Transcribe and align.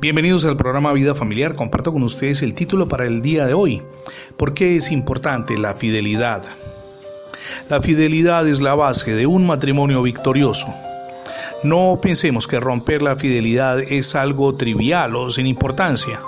Bienvenidos 0.00 0.44
al 0.44 0.56
programa 0.56 0.92
Vida 0.92 1.14
Familiar. 1.14 1.54
Comparto 1.54 1.92
con 1.92 2.02
ustedes 2.02 2.42
el 2.42 2.54
título 2.54 2.88
para 2.88 3.06
el 3.06 3.22
día 3.22 3.46
de 3.46 3.54
hoy. 3.54 3.82
¿Por 4.36 4.54
qué 4.54 4.76
es 4.76 4.92
importante 4.92 5.58
la 5.58 5.74
fidelidad? 5.74 6.44
La 7.68 7.80
fidelidad 7.80 8.46
es 8.46 8.60
la 8.60 8.74
base 8.74 9.14
de 9.14 9.26
un 9.26 9.46
matrimonio 9.46 10.02
victorioso. 10.02 10.72
No 11.64 11.98
pensemos 12.00 12.46
que 12.46 12.60
romper 12.60 13.02
la 13.02 13.16
fidelidad 13.16 13.80
es 13.80 14.14
algo 14.14 14.54
trivial 14.54 15.16
o 15.16 15.30
sin 15.30 15.46
importancia. 15.46 16.20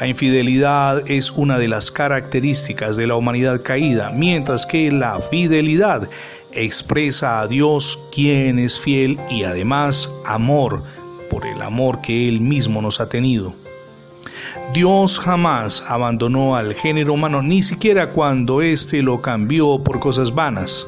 La 0.00 0.06
infidelidad 0.06 1.10
es 1.10 1.30
una 1.30 1.58
de 1.58 1.68
las 1.68 1.90
características 1.90 2.96
de 2.96 3.06
la 3.06 3.16
humanidad 3.16 3.62
caída, 3.62 4.10
mientras 4.10 4.66
que 4.66 4.90
la 4.90 5.20
fidelidad 5.20 6.08
expresa 6.52 7.40
a 7.40 7.48
Dios 7.48 7.98
quien 8.14 8.58
es 8.58 8.80
fiel 8.80 9.18
y 9.30 9.44
además 9.44 10.10
amor 10.24 10.82
por 11.28 11.46
el 11.46 11.62
amor 11.62 12.00
que 12.00 12.28
Él 12.28 12.40
mismo 12.40 12.82
nos 12.82 13.00
ha 13.00 13.08
tenido. 13.08 13.54
Dios 14.72 15.18
jamás 15.18 15.84
abandonó 15.88 16.56
al 16.56 16.74
género 16.74 17.14
humano, 17.14 17.42
ni 17.42 17.62
siquiera 17.62 18.10
cuando 18.10 18.62
éste 18.62 19.02
lo 19.02 19.20
cambió 19.22 19.82
por 19.82 19.98
cosas 19.98 20.34
vanas. 20.34 20.86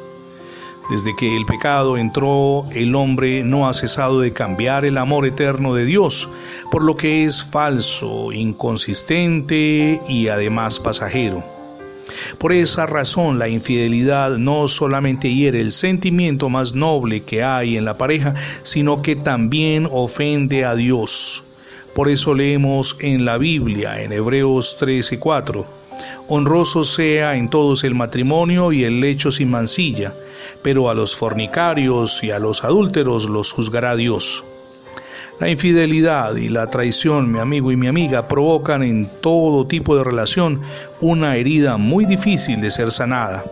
Desde 0.91 1.15
que 1.15 1.37
el 1.37 1.47
pecado 1.47 1.97
entró, 1.97 2.67
el 2.73 2.97
hombre 2.97 3.45
no 3.45 3.69
ha 3.69 3.73
cesado 3.73 4.21
de 4.21 4.33
cambiar 4.33 4.85
el 4.85 4.99
amor 4.99 5.25
eterno 5.25 5.73
de 5.73 5.85
Dios, 5.85 6.29
por 6.71 6.83
lo 6.83 6.97
que 6.97 7.25
es 7.25 7.45
falso, 7.45 8.33
inconsistente 8.33 10.03
y 10.09 10.29
además 10.29 10.81
pasajero. 10.81 11.60
Por 12.39 12.53
esa 12.53 12.87
razón 12.87 13.39
la 13.39 13.49
infidelidad 13.49 14.37
no 14.39 14.69
solamente 14.69 15.33
hiere 15.33 15.61
el 15.61 15.73
sentimiento 15.73 16.49
más 16.49 16.75
noble 16.75 17.23
que 17.23 17.43
hay 17.43 17.77
en 17.77 17.85
la 17.85 17.99
pareja, 17.99 18.35
sino 18.63 19.03
que 19.03 19.17
también 19.17 19.89
ofende 19.91 20.65
a 20.65 20.75
Dios. 20.75 21.45
Por 21.95 22.09
eso 22.09 22.35
leemos 22.35 22.97
en 23.01 23.25
la 23.25 23.39
Biblia, 23.39 24.01
en 24.03 24.13
Hebreos 24.13 24.77
3 24.79 25.13
y 25.13 25.17
4, 25.17 25.81
Honroso 26.29 26.85
sea 26.85 27.37
en 27.37 27.51
todos 27.51 27.85
el 27.85 27.95
matrimonio 27.95 28.73
y 28.73 28.85
el 28.85 29.01
lecho 29.01 29.31
sin 29.31 29.51
mancilla, 29.51 30.15
pero 30.63 30.89
a 30.89 30.95
los 30.95 31.17
fornicarios 31.17 32.23
y 32.23 32.31
a 32.31 32.39
los 32.39 32.65
adúlteros 32.65 33.29
los 33.29 33.53
juzgará 33.53 33.97
Dios. 33.97 34.45
La 35.41 35.49
infidelidad 35.49 36.37
y 36.37 36.51
la 36.51 36.69
traición, 36.69 37.33
mi 37.33 37.39
amigo 37.39 37.73
y 37.73 37.77
mi 37.77 37.87
amiga, 37.87 38.29
provocan 38.29 38.83
en 38.83 39.09
todo 39.23 39.67
tipo 39.67 39.97
de 39.97 40.05
relación 40.05 40.61
una 41.01 41.35
herida 41.37 41.79
muy 41.79 42.05
difícil 42.05 42.61
de 42.61 42.69
ser 42.69 42.91
sanada. 42.91 43.43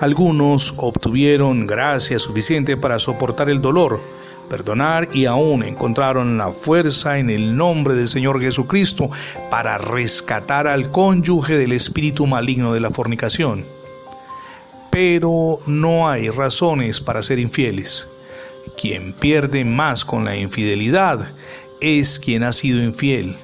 Algunos 0.00 0.74
obtuvieron 0.76 1.66
gracia 1.66 2.18
suficiente 2.18 2.76
para 2.76 2.98
soportar 2.98 3.48
el 3.48 3.62
dolor, 3.62 4.02
perdonar 4.50 5.08
y 5.14 5.24
aún 5.24 5.62
encontraron 5.62 6.36
la 6.36 6.52
fuerza 6.52 7.18
en 7.18 7.30
el 7.30 7.56
nombre 7.56 7.94
del 7.94 8.06
Señor 8.06 8.38
Jesucristo 8.42 9.08
para 9.50 9.78
rescatar 9.78 10.66
al 10.66 10.90
cónyuge 10.90 11.56
del 11.56 11.72
espíritu 11.72 12.26
maligno 12.26 12.74
de 12.74 12.80
la 12.80 12.90
fornicación. 12.90 13.64
Pero 14.90 15.60
no 15.64 16.06
hay 16.06 16.28
razones 16.28 17.00
para 17.00 17.22
ser 17.22 17.38
infieles. 17.38 18.10
Quien 18.76 19.12
pierde 19.12 19.64
más 19.64 20.04
con 20.04 20.24
la 20.24 20.36
infidelidad 20.36 21.30
es 21.80 22.18
quien 22.18 22.42
ha 22.42 22.52
sido 22.52 22.82
infiel. 22.82 23.36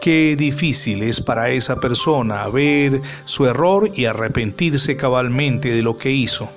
Qué 0.00 0.36
difícil 0.36 1.02
es 1.02 1.20
para 1.20 1.50
esa 1.50 1.80
persona 1.80 2.46
ver 2.48 3.00
su 3.24 3.46
error 3.46 3.90
y 3.94 4.04
arrepentirse 4.04 4.96
cabalmente 4.96 5.70
de 5.70 5.82
lo 5.82 5.96
que 5.96 6.10
hizo. 6.10 6.48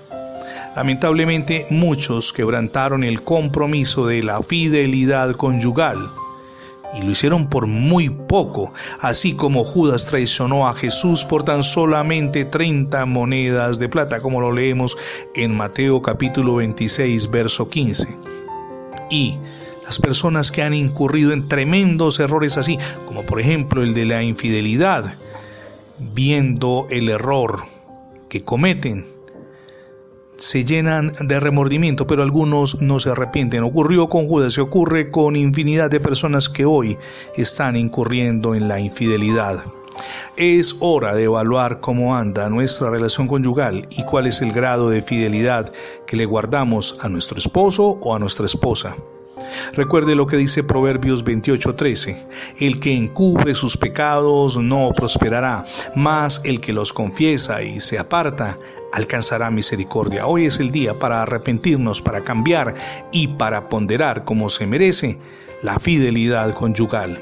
Lamentablemente 0.75 1.65
muchos 1.69 2.33
quebrantaron 2.33 3.03
el 3.03 3.23
compromiso 3.23 4.05
de 4.05 4.21
la 4.21 4.43
fidelidad 4.43 5.31
conyugal 5.33 5.97
y 6.93 7.01
lo 7.01 7.11
hicieron 7.11 7.47
por 7.47 7.67
muy 7.67 8.09
poco, 8.09 8.73
así 9.01 9.33
como 9.33 9.63
Judas 9.63 10.05
traicionó 10.05 10.67
a 10.67 10.73
Jesús 10.73 11.23
por 11.23 11.43
tan 11.43 11.63
solamente 11.63 12.45
30 12.45 13.05
monedas 13.05 13.79
de 13.79 13.89
plata, 13.89 14.21
como 14.21 14.41
lo 14.41 14.51
leemos 14.51 14.97
en 15.35 15.55
Mateo 15.55 16.01
capítulo 16.01 16.55
26, 16.55 17.29
verso 17.29 17.69
15. 17.69 18.07
Y 19.09 19.37
las 19.85 19.99
personas 19.99 20.51
que 20.51 20.61
han 20.61 20.73
incurrido 20.73 21.31
en 21.31 21.47
tremendos 21.47 22.19
errores 22.19 22.57
así, 22.57 22.77
como 23.05 23.23
por 23.23 23.39
ejemplo 23.39 23.83
el 23.83 23.93
de 23.93 24.05
la 24.05 24.23
infidelidad, 24.23 25.15
viendo 25.97 26.87
el 26.89 27.09
error 27.09 27.63
que 28.29 28.43
cometen, 28.43 29.16
se 30.37 30.63
llenan 30.63 31.13
de 31.19 31.39
remordimiento, 31.39 32.07
pero 32.07 32.23
algunos 32.23 32.81
no 32.81 32.99
se 32.99 33.09
arrepienten. 33.09 33.63
Ocurrió 33.63 34.07
con 34.07 34.27
Judas, 34.27 34.53
se 34.53 34.61
ocurre 34.61 35.11
con 35.11 35.35
infinidad 35.35 35.89
de 35.89 35.99
personas 35.99 36.49
que 36.49 36.65
hoy 36.65 36.97
están 37.35 37.75
incurriendo 37.75 38.55
en 38.55 38.67
la 38.67 38.79
infidelidad. 38.79 39.63
Es 40.35 40.75
hora 40.79 41.15
de 41.15 41.23
evaluar 41.23 41.79
cómo 41.79 42.15
anda 42.15 42.49
nuestra 42.49 42.91
relación 42.91 43.27
conyugal 43.27 43.87
y 43.89 44.03
cuál 44.03 44.27
es 44.27 44.41
el 44.41 44.53
grado 44.53 44.89
de 44.89 45.01
fidelidad 45.01 45.71
que 46.05 46.17
le 46.17 46.25
guardamos 46.25 46.97
a 47.01 47.09
nuestro 47.09 47.39
esposo 47.39 47.97
o 48.01 48.13
a 48.13 48.19
nuestra 48.19 48.45
esposa. 48.45 48.95
Recuerde 49.73 50.15
lo 50.15 50.27
que 50.27 50.37
dice 50.37 50.63
Proverbios 50.63 51.23
28:13, 51.23 52.17
el 52.59 52.79
que 52.79 52.95
encubre 52.95 53.55
sus 53.55 53.77
pecados 53.77 54.57
no 54.57 54.91
prosperará, 54.95 55.63
mas 55.95 56.41
el 56.43 56.59
que 56.59 56.73
los 56.73 56.93
confiesa 56.93 57.61
y 57.61 57.79
se 57.79 57.99
aparta 57.99 58.57
alcanzará 58.91 59.49
misericordia. 59.51 60.27
Hoy 60.27 60.45
es 60.45 60.59
el 60.59 60.71
día 60.71 60.97
para 60.97 61.21
arrepentirnos, 61.21 62.01
para 62.01 62.21
cambiar 62.21 62.75
y 63.11 63.27
para 63.27 63.69
ponderar 63.69 64.23
como 64.23 64.49
se 64.49 64.67
merece 64.67 65.19
la 65.61 65.79
fidelidad 65.79 66.53
conyugal. 66.53 67.19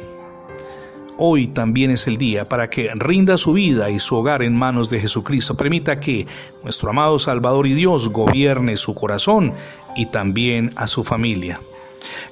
Hoy 1.18 1.48
también 1.48 1.92
es 1.92 2.08
el 2.08 2.18
día 2.18 2.50
para 2.50 2.70
que 2.70 2.92
rinda 2.96 3.38
su 3.38 3.54
vida 3.54 3.90
y 3.90 4.00
su 4.00 4.18
hogar 4.18 4.44
en 4.44 4.56
manos 4.56 4.90
de 4.90 5.00
Jesucristo. 5.00 5.56
Permita 5.56 6.00
que 6.00 6.28
nuestro 6.64 6.90
amado 6.90 7.20
Salvador 7.20 7.68
y 7.68 7.74
Dios 7.74 8.10
gobierne 8.10 8.76
su 8.76 8.94
corazón 8.96 9.54
y 9.96 10.08
también 10.08 10.74
a 10.76 10.88
su 10.88 11.06
familia. 11.06 11.60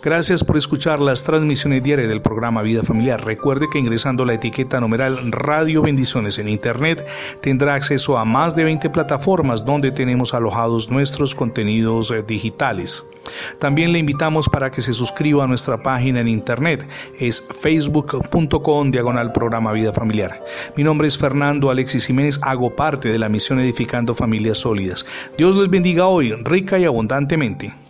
Gracias 0.02 0.44
por 0.44 0.58
escuchar 0.58 1.00
las 1.00 1.24
transmisiones 1.24 1.84
diarias 1.84 2.10
del 2.10 2.22
programa 2.22 2.62
Vida 2.62 2.84
Familiar. 2.84 3.24
Recuerde 3.24 3.68
que 3.72 3.80
ingresando 3.80 4.26
la 4.26 4.34
etiqueta 4.34 4.80
numeral 4.80 5.32
Radio 5.32 5.82
Bendiciones 5.82 6.40
en 6.40 6.50
Internet 6.50 7.06
tendrá 7.42 7.76
acceso 7.76 8.18
a 8.18 8.26
más 8.26 8.56
de 8.56 8.64
20 8.64 8.90
plataformas 8.90 9.66
donde 9.66 9.92
tenemos 9.92 10.34
alojados 10.34 10.90
nuestros 10.90 11.36
contenidos 11.36 12.12
eh, 12.12 12.24
digitales. 12.24 13.06
También 13.60 13.94
le 13.94 14.00
invitamos 14.00 14.50
para 14.50 14.70
que 14.70 14.82
se 14.82 14.94
suscriba 14.94 15.44
a 15.44 15.48
nuestra 15.48 15.78
página 15.78 16.20
en 16.20 16.28
Internet. 16.28 16.88
Es 17.20 17.42
facebook.com 17.42 18.92
diagonal 18.92 19.32
programa 19.32 19.72
Vida 19.72 19.94
Familiar. 19.94 20.44
Mi 20.76 20.84
nombre 20.84 21.08
es 21.08 21.18
Fernando 21.18 21.70
Alexis 21.70 22.06
Jiménez. 22.06 22.40
Hago 22.44 22.76
parte 22.76 23.10
de 23.10 23.20
la 23.20 23.30
misión 23.30 23.60
Edificando 23.60 24.14
Familias 24.14 24.60
Sólidas. 24.60 25.06
Dios 25.38 25.56
les 25.56 25.70
bendiga 25.70 26.08
hoy 26.08 26.34
rica 26.44 26.78
y 26.78 26.86
abundantemente. 26.86 27.83